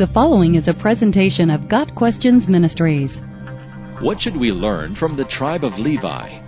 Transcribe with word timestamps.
The 0.00 0.06
following 0.06 0.54
is 0.54 0.66
a 0.66 0.72
presentation 0.72 1.50
of 1.50 1.68
Got 1.68 1.94
Questions 1.94 2.48
Ministries. 2.48 3.20
What 3.98 4.18
should 4.18 4.34
we 4.34 4.50
learn 4.50 4.94
from 4.94 5.12
the 5.12 5.26
tribe 5.26 5.62
of 5.62 5.78
Levi? 5.78 6.38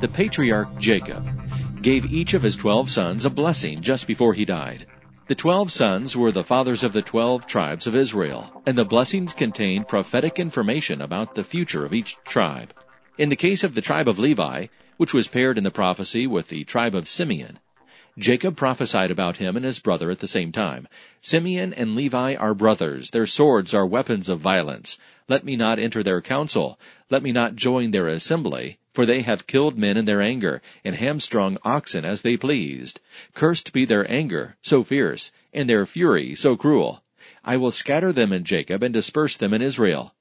The 0.00 0.06
patriarch 0.06 0.68
Jacob 0.78 1.28
gave 1.82 2.12
each 2.12 2.34
of 2.34 2.44
his 2.44 2.54
twelve 2.54 2.88
sons 2.88 3.24
a 3.24 3.30
blessing 3.30 3.82
just 3.82 4.06
before 4.06 4.32
he 4.32 4.44
died. 4.44 4.86
The 5.26 5.34
twelve 5.34 5.72
sons 5.72 6.16
were 6.16 6.30
the 6.30 6.44
fathers 6.44 6.84
of 6.84 6.92
the 6.92 7.02
twelve 7.02 7.48
tribes 7.48 7.88
of 7.88 7.96
Israel, 7.96 8.62
and 8.64 8.78
the 8.78 8.84
blessings 8.84 9.32
contained 9.32 9.88
prophetic 9.88 10.38
information 10.38 11.00
about 11.00 11.34
the 11.34 11.42
future 11.42 11.84
of 11.84 11.92
each 11.92 12.16
tribe. 12.24 12.72
In 13.18 13.28
the 13.28 13.34
case 13.34 13.64
of 13.64 13.74
the 13.74 13.80
tribe 13.80 14.06
of 14.06 14.20
Levi, 14.20 14.68
which 14.98 15.12
was 15.12 15.26
paired 15.26 15.58
in 15.58 15.64
the 15.64 15.72
prophecy 15.72 16.28
with 16.28 16.46
the 16.46 16.62
tribe 16.62 16.94
of 16.94 17.08
Simeon, 17.08 17.58
Jacob 18.20 18.54
prophesied 18.54 19.10
about 19.10 19.38
him 19.38 19.56
and 19.56 19.64
his 19.64 19.78
brother 19.78 20.10
at 20.10 20.18
the 20.18 20.28
same 20.28 20.52
time. 20.52 20.86
Simeon 21.22 21.72
and 21.72 21.96
Levi 21.96 22.34
are 22.34 22.54
brothers. 22.54 23.10
Their 23.10 23.26
swords 23.26 23.72
are 23.72 23.86
weapons 23.86 24.28
of 24.28 24.40
violence. 24.40 24.98
Let 25.26 25.42
me 25.42 25.56
not 25.56 25.78
enter 25.78 26.02
their 26.02 26.20
council. 26.20 26.78
Let 27.08 27.22
me 27.22 27.32
not 27.32 27.56
join 27.56 27.92
their 27.92 28.06
assembly. 28.08 28.78
For 28.92 29.06
they 29.06 29.22
have 29.22 29.46
killed 29.46 29.78
men 29.78 29.96
in 29.96 30.04
their 30.04 30.20
anger, 30.20 30.60
and 30.84 30.96
hamstrung 30.96 31.56
oxen 31.64 32.04
as 32.04 32.20
they 32.20 32.36
pleased. 32.36 33.00
Cursed 33.32 33.72
be 33.72 33.86
their 33.86 34.10
anger, 34.10 34.56
so 34.60 34.84
fierce, 34.84 35.32
and 35.54 35.70
their 35.70 35.86
fury, 35.86 36.34
so 36.34 36.56
cruel. 36.56 37.02
I 37.42 37.56
will 37.56 37.70
scatter 37.70 38.12
them 38.12 38.34
in 38.34 38.44
Jacob 38.44 38.82
and 38.82 38.92
disperse 38.92 39.36
them 39.38 39.54
in 39.54 39.62
Israel. 39.62 40.14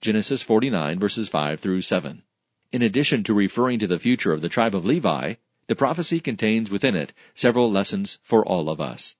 Genesis 0.00 0.42
49 0.42 0.98
verses 0.98 1.28
5 1.28 1.60
through 1.60 1.82
7. 1.82 2.22
In 2.72 2.82
addition 2.82 3.22
to 3.22 3.34
referring 3.34 3.78
to 3.78 3.86
the 3.86 4.00
future 4.00 4.32
of 4.32 4.40
the 4.40 4.48
tribe 4.48 4.74
of 4.74 4.84
Levi, 4.84 5.34
the 5.68 5.76
prophecy 5.76 6.20
contains 6.20 6.70
within 6.70 6.94
it 6.94 7.12
several 7.34 7.70
lessons 7.70 8.18
for 8.22 8.44
all 8.46 8.68
of 8.68 8.80
us. 8.80 9.16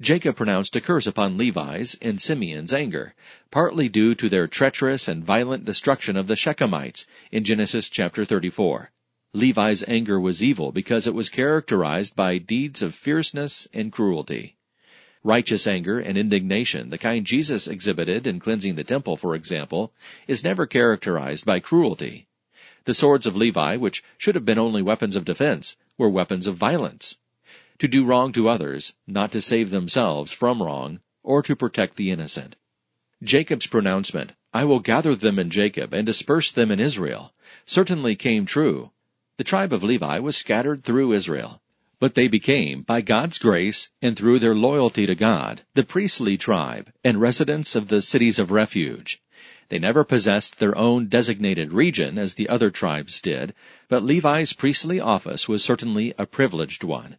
Jacob 0.00 0.36
pronounced 0.36 0.76
a 0.76 0.80
curse 0.80 1.08
upon 1.08 1.36
Levi's 1.36 1.94
in 1.94 2.18
Simeon's 2.18 2.72
anger, 2.72 3.16
partly 3.50 3.88
due 3.88 4.14
to 4.14 4.28
their 4.28 4.46
treacherous 4.46 5.08
and 5.08 5.24
violent 5.24 5.64
destruction 5.64 6.16
of 6.16 6.28
the 6.28 6.36
Shechemites 6.36 7.04
in 7.32 7.42
Genesis 7.42 7.88
chapter 7.88 8.24
34. 8.24 8.92
Levi's 9.32 9.82
anger 9.88 10.20
was 10.20 10.40
evil 10.40 10.70
because 10.70 11.08
it 11.08 11.14
was 11.14 11.28
characterized 11.28 12.14
by 12.14 12.38
deeds 12.38 12.80
of 12.80 12.94
fierceness 12.94 13.66
and 13.74 13.90
cruelty. 13.90 14.56
Righteous 15.24 15.66
anger 15.66 15.98
and 15.98 16.16
indignation, 16.16 16.90
the 16.90 16.98
kind 16.98 17.26
Jesus 17.26 17.66
exhibited 17.66 18.28
in 18.28 18.38
cleansing 18.38 18.76
the 18.76 18.84
temple, 18.84 19.16
for 19.16 19.34
example, 19.34 19.92
is 20.28 20.44
never 20.44 20.64
characterized 20.64 21.44
by 21.44 21.58
cruelty. 21.58 22.27
The 22.84 22.94
swords 22.94 23.26
of 23.26 23.36
Levi, 23.36 23.76
which 23.76 24.02
should 24.16 24.34
have 24.34 24.44
been 24.44 24.58
only 24.58 24.82
weapons 24.82 25.16
of 25.16 25.24
defense, 25.24 25.76
were 25.96 26.08
weapons 26.08 26.46
of 26.46 26.56
violence. 26.56 27.18
To 27.78 27.88
do 27.88 28.04
wrong 28.04 28.32
to 28.32 28.48
others, 28.48 28.94
not 29.06 29.32
to 29.32 29.40
save 29.40 29.70
themselves 29.70 30.32
from 30.32 30.62
wrong, 30.62 31.00
or 31.22 31.42
to 31.42 31.56
protect 31.56 31.96
the 31.96 32.10
innocent. 32.10 32.56
Jacob's 33.22 33.66
pronouncement, 33.66 34.32
I 34.54 34.64
will 34.64 34.80
gather 34.80 35.14
them 35.14 35.38
in 35.38 35.50
Jacob 35.50 35.92
and 35.92 36.06
disperse 36.06 36.50
them 36.50 36.70
in 36.70 36.80
Israel, 36.80 37.34
certainly 37.66 38.16
came 38.16 38.46
true. 38.46 38.92
The 39.36 39.44
tribe 39.44 39.72
of 39.72 39.82
Levi 39.82 40.18
was 40.20 40.36
scattered 40.36 40.84
through 40.84 41.12
Israel. 41.12 41.60
But 42.00 42.14
they 42.14 42.28
became, 42.28 42.82
by 42.82 43.00
God's 43.00 43.38
grace 43.38 43.90
and 44.00 44.16
through 44.16 44.38
their 44.38 44.54
loyalty 44.54 45.04
to 45.06 45.16
God, 45.16 45.62
the 45.74 45.82
priestly 45.82 46.36
tribe 46.36 46.92
and 47.02 47.20
residents 47.20 47.74
of 47.74 47.88
the 47.88 48.00
cities 48.00 48.38
of 48.38 48.52
refuge. 48.52 49.20
They 49.68 49.78
never 49.78 50.02
possessed 50.02 50.58
their 50.58 50.76
own 50.76 51.08
designated 51.08 51.74
region 51.74 52.16
as 52.16 52.34
the 52.34 52.48
other 52.48 52.70
tribes 52.70 53.20
did, 53.20 53.54
but 53.88 54.02
Levi's 54.02 54.54
priestly 54.54 54.98
office 54.98 55.46
was 55.46 55.62
certainly 55.62 56.14
a 56.18 56.24
privileged 56.24 56.84
one. 56.84 57.18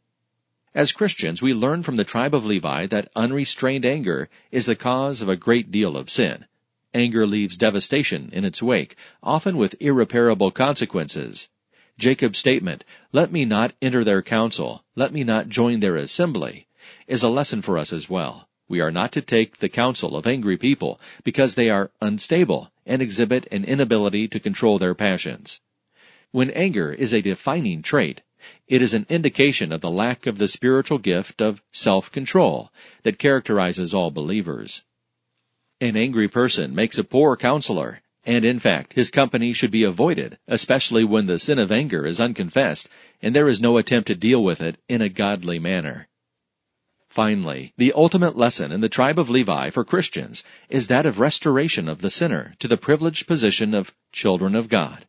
As 0.73 0.91
Christians, 0.91 1.41
we 1.41 1.53
learn 1.53 1.83
from 1.83 1.95
the 1.95 2.03
tribe 2.03 2.33
of 2.33 2.45
Levi 2.45 2.87
that 2.87 3.11
unrestrained 3.15 3.85
anger 3.85 4.29
is 4.51 4.65
the 4.65 4.75
cause 4.75 5.21
of 5.21 5.29
a 5.29 5.35
great 5.35 5.69
deal 5.69 5.95
of 5.95 6.09
sin. 6.09 6.45
Anger 6.91 7.27
leaves 7.27 7.55
devastation 7.55 8.29
in 8.33 8.43
its 8.43 8.63
wake, 8.63 8.95
often 9.21 9.55
with 9.55 9.79
irreparable 9.79 10.49
consequences. 10.49 11.49
Jacob's 11.99 12.39
statement, 12.39 12.83
let 13.11 13.31
me 13.31 13.45
not 13.45 13.73
enter 13.79 14.03
their 14.03 14.23
council, 14.23 14.83
let 14.95 15.13
me 15.13 15.23
not 15.23 15.49
join 15.49 15.81
their 15.81 15.95
assembly, 15.95 16.65
is 17.07 17.21
a 17.21 17.29
lesson 17.29 17.61
for 17.61 17.77
us 17.77 17.93
as 17.93 18.09
well. 18.09 18.48
We 18.69 18.81
are 18.81 18.91
not 18.91 19.11
to 19.13 19.21
take 19.21 19.57
the 19.57 19.67
counsel 19.67 20.15
of 20.15 20.27
angry 20.27 20.55
people 20.55 21.01
because 21.23 21.55
they 21.55 21.71
are 21.71 21.89
unstable 21.99 22.71
and 22.85 23.01
exhibit 23.01 23.47
an 23.51 23.65
inability 23.65 24.27
to 24.27 24.39
control 24.39 24.77
their 24.77 24.93
passions. 24.93 25.59
When 26.31 26.51
anger 26.51 26.91
is 26.91 27.11
a 27.11 27.21
defining 27.21 27.81
trait, 27.81 28.21
it 28.67 28.83
is 28.83 28.93
an 28.93 29.07
indication 29.09 29.71
of 29.71 29.81
the 29.81 29.89
lack 29.89 30.27
of 30.27 30.37
the 30.37 30.47
spiritual 30.47 30.99
gift 30.99 31.41
of 31.41 31.63
self-control 31.71 32.71
that 33.01 33.17
characterizes 33.17 33.93
all 33.93 34.11
believers. 34.11 34.83
An 35.81 35.97
angry 35.97 36.27
person 36.27 36.75
makes 36.75 36.99
a 36.99 37.03
poor 37.03 37.35
counselor, 37.35 38.01
and 38.23 38.45
in 38.45 38.59
fact, 38.59 38.93
his 38.93 39.09
company 39.09 39.53
should 39.53 39.71
be 39.71 39.83
avoided, 39.83 40.37
especially 40.47 41.03
when 41.03 41.25
the 41.25 41.39
sin 41.39 41.57
of 41.57 41.71
anger 41.71 42.05
is 42.05 42.19
unconfessed 42.19 42.87
and 43.21 43.35
there 43.35 43.47
is 43.47 43.61
no 43.61 43.77
attempt 43.77 44.09
to 44.09 44.15
deal 44.15 44.43
with 44.43 44.61
it 44.61 44.77
in 44.87 45.01
a 45.01 45.09
godly 45.09 45.57
manner. 45.57 46.08
Finally, 47.09 47.73
the 47.75 47.91
ultimate 47.93 48.37
lesson 48.37 48.71
in 48.71 48.81
the 48.81 48.89
tribe 48.89 49.17
of 49.17 49.31
Levi 49.31 49.71
for 49.71 49.83
Christians 49.83 50.43
is 50.69 50.87
that 50.87 51.07
of 51.07 51.19
restoration 51.19 51.89
of 51.89 52.01
the 52.01 52.11
sinner 52.11 52.53
to 52.59 52.67
the 52.67 52.77
privileged 52.77 53.25
position 53.25 53.73
of 53.73 53.95
children 54.11 54.55
of 54.55 54.69
God. 54.69 55.07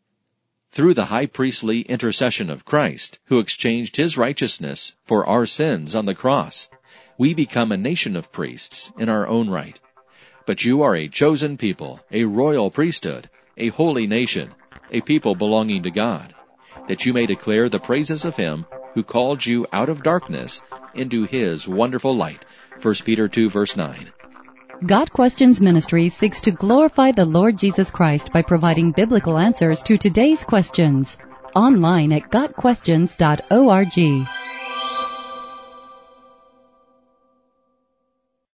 Through 0.70 0.94
the 0.94 1.06
high 1.06 1.26
priestly 1.26 1.82
intercession 1.82 2.48
of 2.48 2.64
Christ, 2.64 3.18
who 3.26 3.38
exchanged 3.38 3.96
his 3.96 4.16
righteousness 4.16 4.96
for 5.04 5.26
our 5.26 5.44
sins 5.44 5.94
on 5.94 6.06
the 6.06 6.14
cross, 6.14 6.70
we 7.18 7.34
become 7.34 7.70
a 7.70 7.76
nation 7.76 8.16
of 8.16 8.32
priests 8.32 8.92
in 8.98 9.10
our 9.10 9.26
own 9.26 9.50
right. 9.50 9.78
But 10.46 10.64
you 10.64 10.80
are 10.80 10.96
a 10.96 11.08
chosen 11.08 11.58
people, 11.58 12.00
a 12.10 12.24
royal 12.24 12.70
priesthood, 12.70 13.28
a 13.58 13.68
holy 13.68 14.06
nation, 14.06 14.54
a 14.90 15.02
people 15.02 15.34
belonging 15.34 15.82
to 15.82 15.90
God, 15.90 16.34
that 16.88 17.04
you 17.04 17.12
may 17.12 17.26
declare 17.26 17.68
the 17.68 17.78
praises 17.78 18.24
of 18.24 18.36
him 18.36 18.64
who 18.94 19.02
called 19.02 19.44
you 19.44 19.66
out 19.72 19.88
of 19.88 20.02
darkness 20.02 20.62
into 20.94 21.24
his 21.24 21.68
wonderful 21.68 22.14
light. 22.14 22.44
1 22.82 22.94
Peter 23.04 23.28
2 23.28 23.50
verse 23.50 23.76
9. 23.76 24.12
Got 24.86 25.12
Questions 25.12 25.60
Ministry 25.60 26.08
seeks 26.08 26.40
to 26.40 26.50
glorify 26.50 27.12
the 27.12 27.26
Lord 27.26 27.58
Jesus 27.58 27.90
Christ 27.90 28.32
by 28.32 28.42
providing 28.42 28.92
biblical 28.92 29.36
answers 29.36 29.82
to 29.82 29.98
today's 29.98 30.42
questions. 30.42 31.18
Online 31.54 32.12
at 32.12 32.30
GotQuestions.org. 32.30 34.39